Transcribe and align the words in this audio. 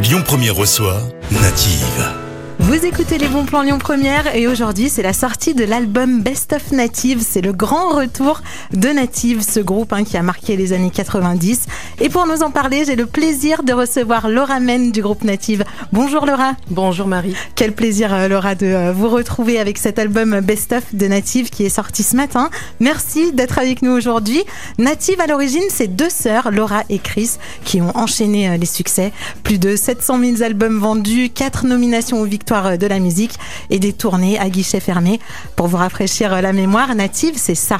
Lyon 0.00 0.22
Première 0.22 0.54
reçoit 0.54 1.02
Native. 1.32 2.27
Vous 2.68 2.84
écoutez 2.84 3.16
les 3.16 3.28
bons 3.28 3.46
plans 3.46 3.62
Lyon 3.62 3.78
Première 3.78 4.36
et 4.36 4.46
aujourd'hui 4.46 4.90
c'est 4.90 5.02
la 5.02 5.14
sortie 5.14 5.54
de 5.54 5.64
l'album 5.64 6.20
Best 6.20 6.52
of 6.52 6.70
Native. 6.70 7.24
C'est 7.26 7.40
le 7.40 7.54
grand 7.54 7.96
retour 7.96 8.42
de 8.74 8.90
Native, 8.90 9.40
ce 9.40 9.58
groupe 9.58 9.94
hein, 9.94 10.04
qui 10.04 10.18
a 10.18 10.22
marqué 10.22 10.54
les 10.54 10.74
années 10.74 10.90
90. 10.90 11.64
Et 12.02 12.10
pour 12.10 12.26
nous 12.26 12.42
en 12.42 12.50
parler, 12.50 12.84
j'ai 12.84 12.94
le 12.94 13.06
plaisir 13.06 13.62
de 13.62 13.72
recevoir 13.72 14.28
Laura 14.28 14.60
Men 14.60 14.92
du 14.92 15.00
groupe 15.00 15.24
Native. 15.24 15.64
Bonjour 15.94 16.26
Laura. 16.26 16.52
Bonjour 16.68 17.06
Marie. 17.06 17.34
Quel 17.54 17.72
plaisir 17.72 18.12
euh, 18.12 18.28
Laura 18.28 18.54
de 18.54 18.66
euh, 18.66 18.92
vous 18.92 19.08
retrouver 19.08 19.58
avec 19.58 19.78
cet 19.78 19.98
album 19.98 20.38
Best 20.40 20.72
of 20.72 20.94
de 20.94 21.06
Native 21.06 21.48
qui 21.48 21.64
est 21.64 21.70
sorti 21.70 22.02
ce 22.02 22.16
matin. 22.16 22.50
Merci 22.80 23.32
d'être 23.32 23.58
avec 23.58 23.80
nous 23.80 23.92
aujourd'hui. 23.92 24.44
Native 24.76 25.22
à 25.22 25.26
l'origine 25.26 25.64
c'est 25.70 25.88
deux 25.88 26.10
sœurs, 26.10 26.50
Laura 26.50 26.82
et 26.90 26.98
Chris, 26.98 27.38
qui 27.64 27.80
ont 27.80 27.96
enchaîné 27.96 28.50
euh, 28.50 28.58
les 28.58 28.66
succès. 28.66 29.10
Plus 29.42 29.58
de 29.58 29.74
700 29.74 30.20
000 30.20 30.42
albums 30.42 30.78
vendus, 30.78 31.30
quatre 31.30 31.64
nominations 31.64 32.20
aux 32.20 32.26
victoires 32.26 32.57
de 32.62 32.86
la 32.86 32.98
musique 32.98 33.38
et 33.70 33.78
des 33.78 33.92
tournées 33.92 34.38
à 34.38 34.48
guichet 34.48 34.80
fermé. 34.80 35.20
Pour 35.56 35.68
vous 35.68 35.76
rafraîchir 35.76 36.40
la 36.42 36.52
mémoire, 36.52 36.94
Native, 36.94 37.34
c'est 37.36 37.54
ça. 37.54 37.78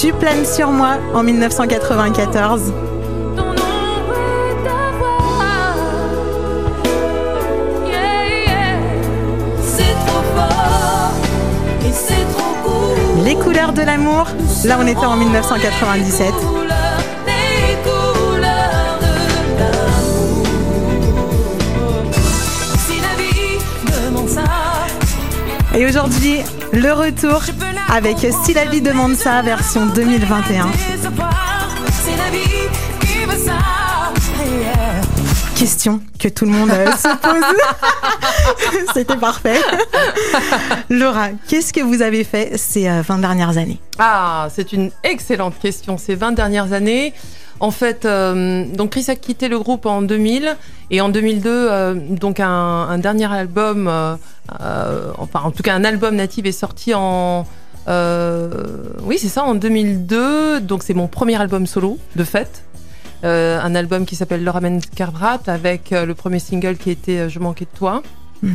Tu 0.00 0.12
planes 0.12 0.46
sur 0.46 0.70
moi 0.70 0.98
en 1.14 1.22
1994. 1.22 2.72
Les 13.24 13.34
couleurs 13.34 13.72
de 13.72 13.82
l'amour, 13.82 14.26
là 14.64 14.78
on 14.80 14.86
était 14.86 15.04
en 15.04 15.16
1997. 15.16 16.69
Aujourd'hui, 25.90 26.38
le 26.72 26.92
retour 26.92 27.42
avec 27.92 28.18
Si 28.44 28.54
la 28.54 28.64
vie 28.64 28.80
demande 28.80 29.16
ça, 29.16 29.42
version 29.42 29.86
2021. 29.86 30.68
Question 35.56 36.00
que 36.18 36.28
tout 36.28 36.44
le 36.44 36.52
monde 36.52 36.70
euh, 36.70 36.92
se 36.92 37.08
pose. 37.16 38.78
C'était 38.94 39.16
parfait. 39.16 39.60
Laura, 40.90 41.30
qu'est-ce 41.48 41.72
que 41.72 41.80
vous 41.80 42.02
avez 42.02 42.22
fait 42.22 42.56
ces 42.56 42.88
20 42.88 43.18
euh, 43.18 43.20
dernières 43.20 43.58
années? 43.58 43.80
Ah, 43.98 44.46
c'est 44.54 44.72
une 44.72 44.92
excellente 45.02 45.58
question. 45.58 45.98
Ces 45.98 46.14
20 46.14 46.32
dernières 46.32 46.72
années, 46.72 47.12
en 47.60 47.70
fait, 47.70 48.04
euh, 48.04 48.64
donc 48.74 48.90
Chris 48.90 49.04
a 49.08 49.16
quitté 49.16 49.48
le 49.48 49.58
groupe 49.58 49.86
en 49.86 50.02
2000 50.02 50.56
et 50.90 51.00
en 51.00 51.08
2002, 51.08 51.94
donc 52.10 52.40
un, 52.40 52.98
dernier 52.98 53.32
album, 53.32 53.86
enfin 54.48 55.40
en 55.44 55.50
tout 55.50 55.62
cas 55.62 55.74
un 55.74 55.84
album 55.84 56.16
natif 56.16 56.46
est 56.46 56.52
sorti 56.52 56.94
en 56.94 57.46
oui 57.86 59.18
c'est 59.18 59.28
ça 59.28 59.44
en 59.44 59.54
2002. 59.54 60.60
Donc 60.60 60.82
c'est 60.82 60.94
mon 60.94 61.06
premier 61.06 61.40
album 61.40 61.66
solo 61.66 61.98
de 62.16 62.24
fait. 62.24 62.64
Euh, 63.22 63.60
un 63.60 63.74
album 63.74 64.06
qui 64.06 64.16
s'appelle 64.16 64.42
Le 64.42 64.50
Ramen 64.50 64.80
Carvrat 64.80 65.40
avec 65.46 65.92
euh, 65.92 66.06
le 66.06 66.14
premier 66.14 66.38
single 66.38 66.76
qui 66.76 66.90
était 66.90 67.18
euh, 67.18 67.28
Je 67.28 67.38
manquais 67.38 67.66
de 67.66 67.78
toi. 67.78 68.02
Hmm. 68.42 68.54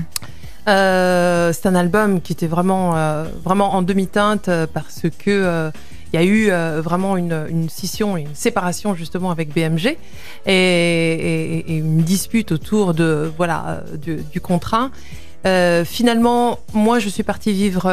c'est 0.65 1.67
un 1.67 1.75
album 1.75 2.19
qui 2.21 2.33
était 2.33 2.47
vraiment, 2.47 2.95
vraiment 3.43 3.75
en 3.75 3.83
demi-teinte 3.83 4.49
parce 4.73 5.03
que 5.19 5.71
il 6.15 6.21
y 6.21 6.23
a 6.23 6.25
eu 6.25 6.81
vraiment 6.81 7.17
une, 7.17 7.45
une, 7.49 7.69
scission, 7.69 8.15
une 8.15 8.33
séparation 8.33 8.95
justement 8.95 9.31
avec 9.31 9.53
BMG 9.53 9.97
et, 10.45 11.63
une 11.67 12.01
dispute 12.03 12.51
autour 12.51 12.93
de 12.93 13.31
voilà 13.37 13.83
du, 14.01 14.39
contrat. 14.39 14.91
finalement, 15.83 16.59
moi, 16.73 16.99
je 16.99 17.09
suis 17.09 17.23
partie 17.23 17.51
vivre 17.51 17.91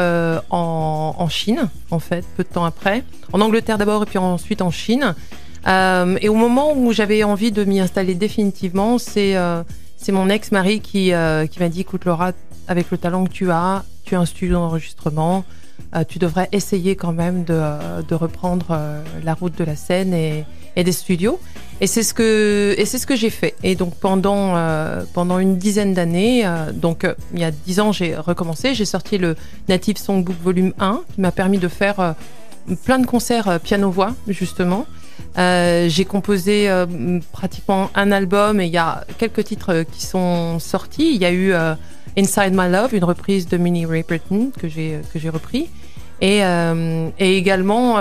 en, 0.49 1.27
Chine, 1.29 1.69
en 1.91 1.99
fait, 1.99 2.23
peu 2.37 2.43
de 2.43 2.49
temps 2.49 2.65
après, 2.65 3.03
en 3.33 3.41
Angleterre 3.41 3.77
d'abord 3.77 4.03
et 4.03 4.05
puis 4.05 4.17
ensuite 4.17 4.61
en 4.61 4.71
Chine. 4.71 5.15
Euh, 5.67 6.17
et 6.21 6.29
au 6.29 6.35
moment 6.35 6.73
où 6.75 6.91
j'avais 6.91 7.23
envie 7.23 7.51
de 7.51 7.63
m'y 7.63 7.79
installer 7.79 8.15
définitivement, 8.15 8.97
c'est 8.97 9.35
euh, 9.35 9.63
c'est 9.97 10.11
mon 10.11 10.29
ex-mari 10.29 10.81
qui, 10.81 11.13
euh, 11.13 11.47
qui 11.47 11.59
m'a 11.59 11.69
dit, 11.69 11.81
écoute 11.81 12.03
Laura, 12.03 12.33
avec 12.67 12.91
le 12.91 12.97
talent 12.97 13.23
que 13.23 13.31
tu 13.31 13.49
as, 13.51 13.85
tu 14.03 14.15
as 14.15 14.19
un 14.19 14.25
studio 14.25 14.55
d'enregistrement, 14.55 15.45
tu 16.07 16.17
devrais 16.17 16.49
essayer 16.51 16.95
quand 16.95 17.13
même 17.13 17.43
de, 17.43 18.15
reprendre 18.15 18.79
la 19.23 19.33
route 19.33 19.57
de 19.57 19.63
la 19.63 19.75
scène 19.75 20.13
et, 20.13 20.45
des 20.75 20.91
studios. 20.91 21.39
Et 21.81 21.87
c'est 21.87 22.01
ce 22.01 22.13
que 22.13 23.15
j'ai 23.15 23.29
fait. 23.29 23.55
Et 23.61 23.75
donc 23.75 23.95
pendant 23.95 24.55
pendant 25.13 25.37
une 25.37 25.57
dizaine 25.57 25.93
d'années, 25.93 26.49
donc 26.73 27.07
il 27.33 27.39
y 27.39 27.43
a 27.43 27.51
dix 27.51 27.79
ans, 27.79 27.91
j'ai 27.91 28.15
recommencé. 28.15 28.73
J'ai 28.73 28.85
sorti 28.85 29.19
le 29.19 29.35
Native 29.69 29.97
Songbook 29.97 30.35
Volume 30.41 30.73
1 30.79 31.01
qui 31.13 31.21
m'a 31.21 31.31
permis 31.31 31.59
de 31.59 31.67
faire 31.67 32.15
plein 32.85 32.97
de 32.97 33.05
concerts 33.05 33.59
piano 33.61 33.91
voix 33.91 34.15
justement. 34.27 34.87
Euh, 35.37 35.89
j'ai 35.89 36.05
composé 36.05 36.69
euh, 36.69 36.85
pratiquement 37.31 37.89
un 37.95 38.11
album 38.11 38.61
et 38.61 38.67
il 38.67 38.71
y 38.71 38.77
a 38.77 39.03
quelques 39.17 39.43
titres 39.45 39.73
euh, 39.73 39.83
qui 39.83 40.05
sont 40.05 40.59
sortis. 40.59 41.15
Il 41.15 41.21
y 41.21 41.25
a 41.25 41.33
eu 41.33 41.53
Inside 42.17 42.51
My 42.53 42.69
Love, 42.69 42.93
une 42.93 43.03
reprise 43.03 43.47
de 43.47 43.57
Minnie 43.57 43.85
Riperton 43.85 44.51
que 44.59 44.67
j'ai 44.67 44.99
que 45.13 45.19
j'ai 45.19 45.29
repris. 45.29 45.69
Et, 46.21 46.39
et 46.39 47.37
également 47.37 47.97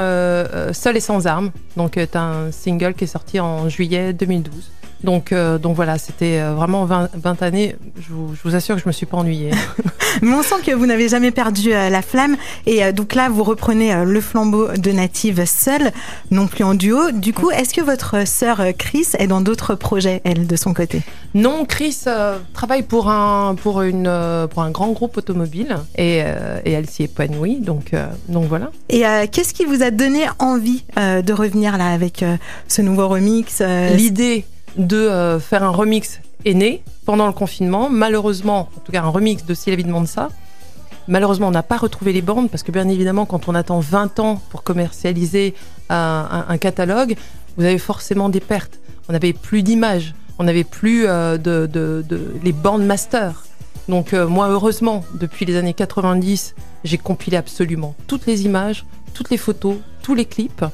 Seul 0.73 0.97
et 0.97 1.01
sans 1.01 1.27
armes, 1.27 1.51
donc 1.77 1.99
un 2.15 2.53
single 2.53 2.95
qui 2.95 3.05
est 3.05 3.09
sorti 3.09 3.41
en 3.41 3.69
juillet 3.69 4.13
2012. 4.13 4.71
Donc, 5.05 5.33
euh, 5.33 5.59
donc 5.59 5.75
voilà, 5.77 5.99
c'était 5.99 6.41
euh, 6.41 6.55
vraiment 6.55 6.85
20, 6.85 7.11
20 7.15 7.43
années. 7.43 7.77
Je 7.97 8.13
vous, 8.13 8.35
je 8.35 8.49
vous, 8.49 8.55
assure 8.55 8.77
que 8.77 8.83
je 8.83 8.89
me 8.89 8.93
suis 8.93 9.07
pas 9.07 9.17
ennuyée. 9.17 9.51
Mais 10.23 10.33
on 10.33 10.43
sent 10.43 10.57
que 10.65 10.73
vous 10.73 10.87
n'avez 10.87 11.09
jamais 11.09 11.31
perdu 11.31 11.73
euh, 11.73 11.89
la 11.89 12.03
flamme. 12.03 12.37
Et 12.67 12.93
donc 12.93 13.15
là, 13.15 13.29
vous 13.29 13.43
reprenez 13.43 14.05
le 14.05 14.21
flambeau 14.21 14.69
de 14.69 14.93
Native 14.93 15.45
seule, 15.47 15.91
non 16.31 16.47
plus 16.47 16.65
en 16.65 16.75
duo. 16.75 17.11
Du 17.13 17.33
coup, 17.33 17.51
est-ce 17.51 17.75
que 17.75 17.81
votre 17.81 18.27
sœur 18.27 18.63
Chris 18.79 19.09
est 19.19 19.27
dans 19.27 19.41
d'autres 19.41 19.75
projets, 19.75 20.21
elle, 20.25 20.47
de 20.47 20.57
son 20.57 20.75
côté? 20.75 21.03
Non, 21.35 21.65
Chris 21.65 22.05
travaille 22.53 22.83
pour 22.83 23.09
un, 23.09 23.55
pour, 23.55 23.83
une, 23.83 24.11
pour 24.51 24.63
un 24.63 24.71
grand 24.71 24.91
groupe 24.93 25.17
automobile 25.17 25.79
et, 25.97 26.19
et 26.65 26.73
elle 26.73 26.89
s'y 26.89 27.05
épanouit. 27.05 27.61
Donc, 27.61 27.93
donc 28.29 28.47
voilà. 28.47 28.71
Et 28.91 29.03
qu'est-ce 29.31 29.55
qui 29.55 29.65
vous 29.65 29.83
a 29.83 29.91
donné 29.91 30.27
envie 30.39 30.85
de 30.97 31.33
revenir 31.33 31.79
là 31.79 31.89
avec 31.89 32.25
ce 32.69 32.83
nouveau 32.83 33.09
remix 33.09 33.63
L'idée 33.95 34.45
de 34.77 34.97
euh, 34.97 35.39
faire 35.41 35.63
un 35.63 35.71
remix 35.71 36.21
est 36.45 36.55
né 36.55 36.83
pendant 37.05 37.27
le 37.27 37.33
confinement. 37.33 37.89
Malheureusement, 37.91 38.69
en 38.77 38.81
tout 38.81 38.93
cas 38.93 39.03
un 39.03 39.09
remix 39.09 39.45
de 39.45 39.55
Si 39.55 39.71
la 39.71 39.77
demande 39.77 40.07
ça. 40.07 40.29
Malheureusement, 41.09 41.49
on 41.49 41.53
n'a 41.53 41.63
pas 41.63 41.77
retrouvé 41.77 42.13
les 42.13 42.23
bandes 42.23 42.51
parce 42.51 42.63
que 42.63 42.71
bien 42.71 42.89
évidemment, 42.89 43.27
quand 43.27 43.49
on 43.49 43.55
attend 43.55 43.81
20 43.81 44.21
ans 44.21 44.41
pour 44.51 44.63
commercialiser 44.63 45.55
un, 45.89 46.57
catalogue, 46.59 47.17
vous 47.57 47.65
avez 47.65 47.79
forcément 47.79 48.29
des 48.29 48.41
pertes. 48.41 48.79
On 49.09 49.13
n'avait 49.13 49.33
plus 49.33 49.63
d'images, 49.63 50.15
on 50.39 50.45
n'avait 50.45 50.65
plus 50.65 51.07
euh, 51.07 51.39
de, 51.39 52.05
les 52.43 52.53
bandes 52.53 52.85
master. 52.85 53.45
Donc 53.89 54.15
euh, 54.15 54.29
moi, 54.29 54.49
heureusement, 54.49 55.05
depuis 55.15 55.45
les 55.45 55.57
années 55.57 55.75
90, 55.75 56.55
j'ai 56.85 56.99
compilé 56.99 57.37
absolument 57.37 57.95
toutes 58.07 58.27
les 58.27 58.45
images, 58.45 58.85
toutes 59.13 59.31
les 59.31 59.39
photos, 59.39 59.77
tous 60.03 60.15
les 60.15 60.25
clips. 60.25 60.65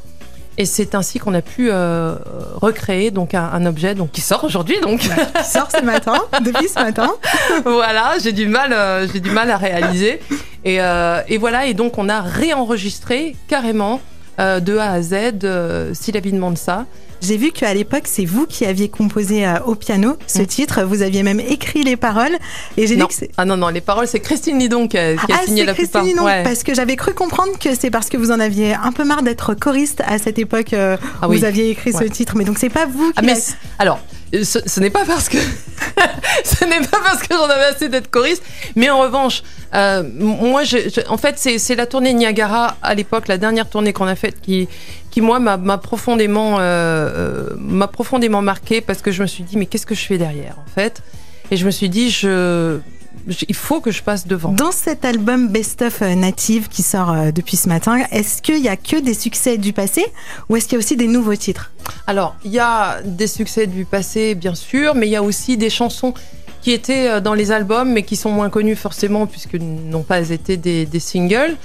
Et 0.60 0.64
c'est 0.64 0.96
ainsi 0.96 1.20
qu'on 1.20 1.34
a 1.34 1.40
pu 1.40 1.70
euh, 1.70 2.16
recréer 2.56 3.12
donc 3.12 3.32
un, 3.32 3.64
objet 3.64 3.94
donc 3.94 4.10
qui 4.10 4.20
sort 4.20 4.42
aujourd'hui 4.42 4.80
donc 4.80 4.98
qui 4.98 5.08
sort 5.44 5.68
ce 5.70 5.84
matin 5.84 6.20
depuis 6.40 6.68
ce 6.68 6.80
matin. 6.80 7.14
voilà, 7.64 8.14
j'ai 8.20 8.32
du 8.32 8.48
mal 8.48 8.72
euh, 8.72 9.06
j'ai 9.12 9.20
du 9.20 9.30
mal 9.30 9.52
à 9.52 9.56
réaliser 9.56 10.18
et, 10.64 10.80
euh, 10.80 11.22
et, 11.28 11.38
voilà 11.38 11.66
et 11.66 11.74
donc 11.74 11.96
on 11.96 12.08
a 12.08 12.20
réenregistré 12.20 13.36
carrément 13.46 14.00
de 14.38 14.76
A 14.76 14.92
à 14.92 15.02
Z 15.02 15.94
si 15.94 16.12
la 16.12 16.20
vie 16.20 16.32
demande 16.32 16.58
ça. 16.58 16.86
J'ai 17.20 17.36
vu 17.36 17.50
qu'à 17.50 17.72
l'époque, 17.74 18.04
c'est 18.04 18.24
vous 18.24 18.46
qui 18.46 18.64
aviez 18.64 18.88
composé 18.88 19.46
euh, 19.46 19.58
au 19.66 19.74
piano 19.74 20.16
ce 20.26 20.42
mm. 20.42 20.46
titre. 20.46 20.82
Vous 20.82 21.02
aviez 21.02 21.22
même 21.22 21.40
écrit 21.40 21.82
les 21.84 21.96
paroles. 21.96 22.36
Et 22.76 22.86
j'ai 22.86 22.96
dit 22.96 23.06
que 23.06 23.14
c'est. 23.14 23.30
Ah 23.36 23.44
non, 23.44 23.56
non, 23.56 23.68
les 23.68 23.80
paroles, 23.80 24.06
c'est 24.06 24.20
Christine 24.20 24.58
Lidon 24.58 24.88
qui 24.88 24.98
a, 24.98 25.14
qui 25.16 25.32
a 25.32 25.36
ah, 25.40 25.46
signé 25.46 25.64
la 25.64 25.74
Christine 25.74 26.02
Lidon, 26.04 26.24
parce 26.24 26.62
que 26.62 26.74
j'avais 26.74 26.96
cru 26.96 27.14
comprendre 27.14 27.58
que 27.58 27.74
c'est 27.74 27.90
parce 27.90 28.08
que 28.08 28.16
vous 28.16 28.30
en 28.30 28.40
aviez 28.40 28.74
un 28.74 28.92
peu 28.92 29.04
marre 29.04 29.22
d'être 29.22 29.54
choriste 29.54 30.02
à 30.06 30.18
cette 30.18 30.38
époque 30.38 30.72
euh, 30.72 30.96
ah 31.22 31.26
vous 31.28 31.44
aviez 31.44 31.70
écrit 31.70 31.92
ce 31.92 32.04
titre. 32.04 32.36
Mais 32.36 32.44
donc, 32.44 32.58
c'est 32.58 32.68
pas 32.68 32.86
vous 32.86 33.12
ah, 33.16 33.22
qui. 33.22 33.30
Ah, 33.30 33.34
mais 33.34 33.40
alors, 33.78 34.00
ce, 34.32 34.80
n'est 34.80 34.90
pas 34.90 35.04
parce 35.04 35.28
que 35.28 35.38
ce 36.44 36.64
n'est 36.64 36.80
pas 36.80 36.98
parce 37.02 37.22
que 37.22 37.34
j'en 37.34 37.44
avais 37.44 37.64
assez 37.64 37.88
d'être 37.88 38.10
choriste, 38.10 38.42
mais 38.76 38.90
en 38.90 39.00
revanche, 39.00 39.42
euh, 39.74 40.02
moi, 40.18 40.62
en 41.08 41.16
fait, 41.16 41.38
c'est 41.38 41.74
la 41.74 41.86
tournée 41.86 42.14
Niagara 42.14 42.76
à 42.82 42.94
l'époque, 42.94 43.28
la 43.28 43.38
dernière 43.38 43.68
tournée 43.68 43.92
qu'on 43.92 44.06
a 44.06 44.14
faite, 44.14 44.40
qui, 44.40 44.68
qui 45.10 45.20
moi 45.20 45.38
m'a 45.38 45.78
profondément, 45.78 46.58
euh, 46.58 46.62
euh, 46.62 47.48
m'a 47.58 47.88
profondément 47.88 48.42
marqué 48.42 48.80
parce 48.80 49.02
que 49.02 49.10
je 49.10 49.22
me 49.22 49.26
suis 49.26 49.44
dit 49.44 49.56
mais 49.56 49.66
qu'est-ce 49.66 49.86
que 49.86 49.94
je 49.94 50.04
fais 50.04 50.18
derrière 50.18 50.56
en 50.58 50.70
fait? 50.70 51.02
Et 51.50 51.56
je 51.56 51.64
me 51.66 51.70
suis 51.70 51.88
dit 51.88 52.10
je 52.10 52.78
il 53.26 53.54
faut 53.54 53.80
que 53.80 53.90
je 53.90 54.02
passe 54.02 54.26
devant. 54.26 54.52
Dans 54.52 54.72
cet 54.72 55.04
album 55.04 55.48
Best 55.48 55.82
of 55.82 56.02
euh, 56.02 56.14
Native 56.14 56.68
qui 56.68 56.82
sort 56.82 57.10
euh, 57.10 57.30
depuis 57.30 57.56
ce 57.56 57.68
matin, 57.68 58.04
est-ce 58.10 58.42
qu'il 58.42 58.58
y 58.58 58.68
a 58.68 58.76
que 58.76 59.00
des 59.00 59.14
succès 59.14 59.58
du 59.58 59.72
passé 59.72 60.06
ou 60.48 60.56
est-ce 60.56 60.66
qu'il 60.66 60.74
y 60.74 60.76
a 60.76 60.78
aussi 60.78 60.96
des 60.96 61.08
nouveaux 61.08 61.36
titres? 61.36 61.70
Alors, 62.06 62.36
il 62.44 62.50
y 62.50 62.58
a 62.58 63.00
des 63.04 63.26
succès 63.26 63.66
du 63.66 63.84
passé, 63.84 64.34
bien 64.34 64.54
sûr, 64.54 64.94
mais 64.94 65.06
il 65.06 65.10
y 65.10 65.16
a 65.16 65.22
aussi 65.22 65.56
des 65.56 65.70
chansons 65.70 66.14
qui 66.60 66.72
étaient 66.72 67.08
euh, 67.08 67.20
dans 67.20 67.34
les 67.34 67.52
albums, 67.52 67.92
mais 67.92 68.02
qui 68.02 68.16
sont 68.16 68.30
moins 68.30 68.50
connues 68.50 68.76
forcément 68.76 69.26
puisque 69.26 69.54
n'ont 69.54 70.02
pas 70.02 70.30
été 70.30 70.56
des, 70.56 70.86
des 70.86 71.00
singles. 71.00 71.56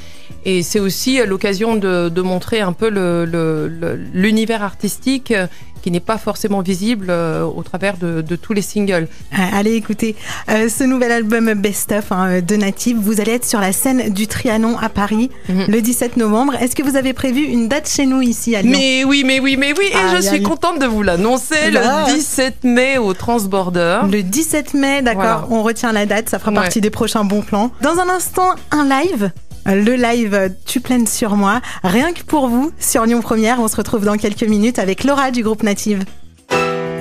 Et 0.46 0.62
c'est 0.64 0.80
aussi 0.80 1.20
l'occasion 1.26 1.76
de, 1.76 2.10
de, 2.10 2.22
montrer 2.22 2.60
un 2.60 2.74
peu 2.74 2.90
l'univers 2.90 4.60
le, 4.60 4.62
le, 4.62 4.66
artistique 4.66 5.34
qui 5.84 5.92
n'est 5.92 6.00
pas 6.00 6.18
forcément 6.18 6.62
visible 6.62 7.08
euh, 7.10 7.44
au 7.44 7.62
travers 7.62 7.98
de, 7.98 8.22
de, 8.22 8.36
tous 8.38 8.54
les 8.54 8.62
singles. 8.62 9.08
Allez 9.54 9.74
écoutez 9.74 10.16
euh, 10.50 10.70
ce 10.70 10.86
nouvel 10.86 11.12
album 11.12 11.54
Best 11.56 11.92
of 11.92 12.12
hein, 12.12 12.40
de 12.40 12.56
Native. 12.56 12.98
Vous 13.00 13.20
allez 13.20 13.34
être 13.34 13.46
sur 13.46 13.60
la 13.60 13.74
scène 13.74 14.10
du 14.14 14.28
Trianon 14.28 14.78
à 14.78 14.88
Paris 14.88 15.30
mm 15.50 15.54
-hmm. 15.60 15.72
le 15.72 15.82
17 15.82 16.18
novembre. 16.18 16.54
Est-ce 16.62 16.76
que 16.76 16.84
vous 16.84 16.96
avez 16.96 17.14
prévu 17.14 17.42
une 17.42 17.68
date 17.68 17.90
chez 17.90 18.06
nous 18.06 18.22
ici 18.22 18.56
à 18.56 18.62
Lyon? 18.62 18.78
Mais 18.80 19.04
oui, 19.04 19.24
mais 19.26 19.40
oui, 19.42 19.58
mais 19.58 19.74
oui. 19.78 19.88
Et 19.92 19.96
ah, 19.96 20.16
je 20.16 20.22
suis 20.22 20.42
contente 20.42 20.80
de 20.80 20.88
vous 20.94 21.04
l'annoncer 21.04 21.70
le 21.78 21.82
17 22.16 22.64
mai 22.64 22.98
au 22.98 23.14
Transborder. 23.14 23.98
Le 24.10 24.22
17 24.24 24.74
mai, 24.74 25.02
d'accord. 25.02 25.42
Voilà. 25.42 25.48
On 25.50 25.62
retient 25.70 25.92
la 25.92 26.06
date. 26.06 26.30
Ça 26.30 26.40
fera 26.40 26.52
ouais. 26.52 26.62
partie 26.64 26.82
des 26.82 26.94
prochains 27.00 27.26
bons 27.32 27.42
plans. 27.50 27.68
Dans 27.82 27.98
un 28.04 28.10
instant, 28.20 28.50
un 28.72 28.86
live 28.96 29.24
le 29.66 29.96
live 29.96 30.56
Tu 30.66 30.80
plaines 30.80 31.08
sur 31.08 31.36
moi, 31.36 31.62
rien 31.84 32.14
que 32.14 32.24
pour 32.24 32.48
vous 32.48 32.72
sur 32.80 33.06
Lyon 33.06 33.22
Première. 33.22 33.60
On 33.60 33.68
se 33.68 33.76
retrouve 33.76 34.06
dans 34.06 34.18
quelques 34.18 34.44
minutes 34.44 34.80
avec 34.80 35.04
Laura 35.04 35.32
du 35.32 35.44
groupe 35.44 35.64
Native. 35.64 36.04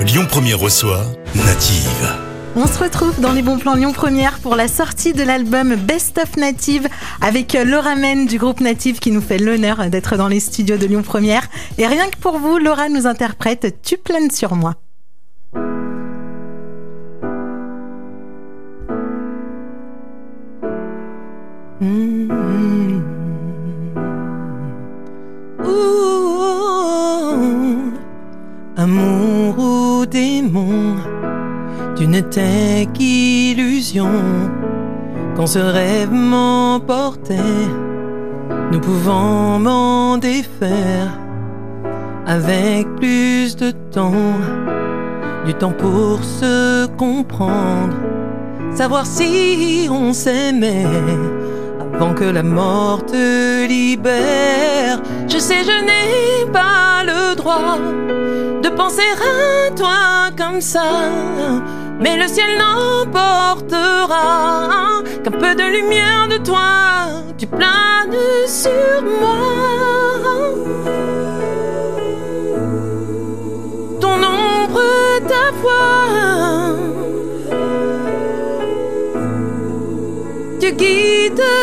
Lyon 0.01 0.27
Première 0.29 0.59
reçoit 0.59 1.05
Native. 1.35 2.09
On 2.55 2.67
se 2.67 2.79
retrouve 2.79 3.19
dans 3.19 3.33
les 3.33 3.41
bons 3.41 3.59
plans 3.59 3.75
Lyon 3.75 3.93
Première 3.93 4.39
pour 4.39 4.57
la 4.57 4.69
sortie 4.69 5.15
de 5.15 5.23
l'album 5.23 5.75
Best 5.75 6.19
of 6.19 6.37
Native 6.37 6.87
avec 7.23 7.55
Laura 7.55 7.95
Men 7.95 8.27
du 8.27 8.37
groupe 8.37 8.61
Native 8.61 8.99
qui 8.99 9.11
nous 9.11 9.23
fait 9.23 9.39
l'honneur 9.39 9.89
d'être 9.89 10.17
dans 10.17 10.29
les 10.29 10.41
studios 10.41 10.77
de 10.77 10.87
Lyon 10.87 11.03
Première. 11.03 11.49
Et 11.79 11.87
rien 11.87 12.09
que 12.11 12.19
pour 12.19 12.39
vous, 12.39 12.59
Laura 12.59 12.89
nous 12.89 13.07
interprète 13.07 13.79
Tu 13.83 13.97
plaines 13.97 14.31
sur 14.31 14.55
moi. 14.55 14.75
Amour 28.77 29.59
ou 29.59 30.07
démon, 30.07 30.97
tu 31.97 32.07
n'étais 32.07 32.89
qu'illusion. 32.93 34.11
Quand 35.37 35.47
ce 35.47 35.59
rêve 35.59 36.13
m'emportait, 36.13 37.67
nous 38.71 38.81
pouvons 38.81 39.59
m'en 39.59 40.19
défaire. 40.19 41.19
Avec 42.27 42.87
plus 42.97 43.57
de 43.57 43.73
temps, 43.91 44.13
du 45.45 45.55
temps 45.55 45.73
pour 45.73 46.23
se 46.23 46.87
comprendre, 46.97 47.97
savoir 48.75 49.07
si 49.07 49.89
on 49.91 50.13
s'aimait 50.13 50.87
avant 52.03 52.15
que 52.15 52.25
la 52.25 52.43
mort 52.43 53.07
te 53.07 53.65
libère. 53.67 55.01
Je 55.29 55.39
sais, 55.39 55.63
je 55.63 55.77
n'ai 55.89 56.51
pas 56.51 57.05
le 57.05 57.37
droit 57.37 57.79
de 58.61 58.69
penser 58.71 59.11
à 59.37 59.71
toi 59.71 60.31
comme 60.37 60.61
ça, 60.61 60.91
mais 62.01 62.17
le 62.17 62.27
ciel 62.27 62.59
n'emportera 62.59 64.19
qu'un 65.23 65.31
peu 65.31 65.55
de 65.55 65.67
lumière 65.77 66.27
de 66.29 66.39
toi, 66.39 67.07
tu 67.39 67.47
planes 67.47 68.17
sur 68.49 69.03
moi. 69.21 69.39
Ton 74.01 74.17
ombre, 74.45 74.83
ta 75.29 75.45
voix. 75.61 76.75
Tu 80.61 80.73
guides 80.73 81.62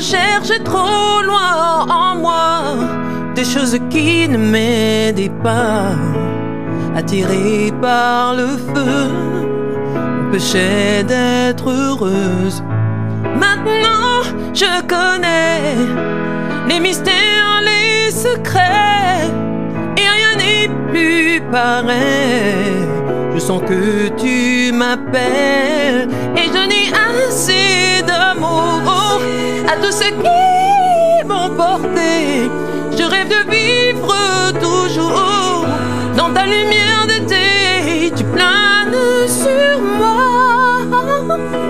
je 0.00 0.06
cherche 0.06 0.62
trop 0.64 1.22
loin 1.22 1.86
en 1.88 2.16
moi 2.16 2.62
des 3.34 3.44
choses 3.44 3.78
qui 3.90 4.28
ne 4.28 4.38
m'aidaient 4.38 5.36
pas, 5.42 5.92
attirée 6.96 7.72
par 7.82 8.34
le 8.34 8.46
feu, 8.72 9.10
m'empêchait 9.94 11.04
d'être 11.04 11.68
heureuse. 11.70 12.62
Maintenant, 13.44 14.22
je 14.54 14.72
connais 14.86 15.76
les 16.68 16.80
mystères, 16.80 17.60
les 17.62 18.10
secrets, 18.10 19.28
et 19.96 20.08
rien 20.16 20.34
n'est 20.38 20.70
plus 20.92 21.42
pareil. 21.50 23.19
Je 23.34 23.38
sens 23.38 23.62
que 23.62 24.08
tu 24.20 24.72
m'appelles, 24.72 26.08
et 26.36 26.46
je 26.54 26.68
n'ai 26.68 26.90
assez 26.92 28.02
d'amour 28.06 29.20
à 29.66 29.76
tous 29.76 29.92
ceux 29.92 30.10
qui 30.10 31.26
m'ont 31.26 31.50
porté. 31.56 32.50
Je 32.96 33.04
rêve 33.04 33.28
de 33.28 33.50
vivre 33.50 34.14
toujours 34.60 35.64
dans 36.16 36.32
ta 36.32 36.44
lumière 36.44 37.06
d'été. 37.06 38.12
Tu 38.16 38.24
planes 38.24 38.94
sur 39.26 39.80
moi. 39.98 41.69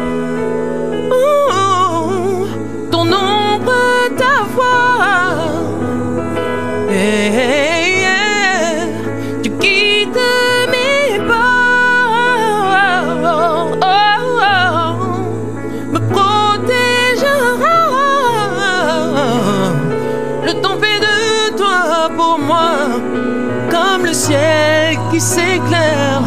S'éclaire, 25.20 26.22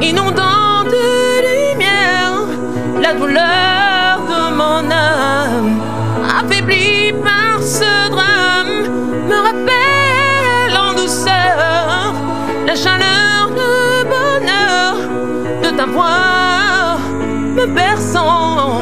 inondant 0.00 0.82
de 0.84 1.08
lumière 1.46 2.40
la 3.02 3.12
douleur 3.12 4.20
de 4.32 4.54
mon 4.54 4.90
âme, 4.90 5.78
affaiblie 6.40 7.12
par 7.22 7.62
ce 7.62 8.10
drame, 8.10 8.88
me 9.28 9.36
rappelle 9.48 10.74
en 10.74 10.94
douceur 10.94 12.14
la 12.66 12.74
chaleur, 12.74 13.50
le 13.50 14.04
bonheur 14.14 14.94
de 15.62 15.76
ta 15.76 15.84
voix, 15.84 16.96
me 17.56 17.66
berçant 17.66 18.80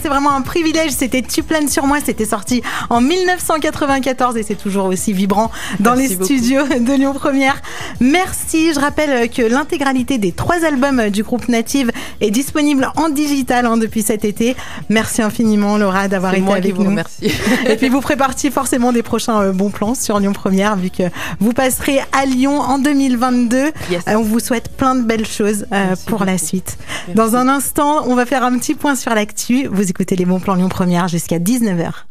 c'est 0.00 0.08
vraiment 0.08 0.32
un 0.32 0.42
privilège. 0.42 0.90
C'était 0.90 1.22
Tu 1.22 1.42
planes 1.42 1.68
sur 1.68 1.86
moi. 1.86 1.98
C'était 2.04 2.24
sorti 2.24 2.62
en 2.90 3.00
1994 3.00 4.36
et 4.36 4.42
c'est 4.42 4.54
toujours 4.54 4.86
aussi 4.86 5.12
vibrant 5.12 5.50
dans 5.80 5.94
les 5.94 6.08
studios 6.08 6.66
de 6.66 6.92
Lyon 6.92 7.12
Première. 7.14 7.60
Merci. 8.00 8.72
Je 8.74 8.80
rappelle 8.80 9.30
que 9.30 9.42
l'intégralité 9.42 10.18
des 10.18 10.32
trois 10.32 10.64
albums 10.64 11.10
du 11.10 11.22
groupe 11.22 11.48
Native 11.48 11.92
est 12.20 12.30
disponible 12.30 12.90
en 12.96 13.08
digital 13.08 13.66
hein, 13.66 13.76
depuis 13.76 14.02
cet 14.02 14.24
été. 14.24 14.56
Merci 14.88 15.22
infiniment, 15.22 15.78
Laura, 15.78 16.08
d'avoir 16.08 16.34
été 16.34 16.50
avec 16.50 16.74
vous 16.74 16.84
nous. 16.84 16.90
Merci. 16.90 17.30
Et 17.68 17.76
puis 17.76 17.88
vous 17.88 18.00
partie 18.16 18.50
forcément 18.50 18.92
des 18.92 19.02
prochains 19.02 19.40
euh, 19.40 19.52
bons 19.52 19.70
plans 19.70 19.94
sur 19.94 20.18
Lyon 20.20 20.32
Première, 20.32 20.76
vu 20.76 20.90
que 20.90 21.04
vous 21.40 21.52
passerez 21.52 22.00
à 22.12 22.24
Lyon 22.24 22.60
en 22.60 22.78
2022. 22.78 23.56
Euh, 23.56 23.70
on 24.08 24.22
vous 24.22 24.40
souhaite 24.40 24.68
plein 24.76 24.94
de 24.94 25.02
belles 25.02 25.26
choses 25.26 25.66
euh, 25.72 25.94
pour 26.06 26.24
la 26.24 26.38
suite. 26.38 26.78
Dans 27.14 27.36
un 27.36 27.48
instant, 27.48 28.04
on 28.06 28.14
va 28.14 28.26
faire 28.26 28.44
un 28.44 28.56
petit 28.58 28.74
point 28.74 28.94
sur 28.94 29.14
l'actu. 29.14 29.68
Écoutez 29.88 30.16
les 30.16 30.24
bons 30.24 30.40
plans 30.40 30.56
Lyon 30.56 30.68
Première 30.68 31.06
jusqu'à 31.06 31.38
19h. 31.38 32.02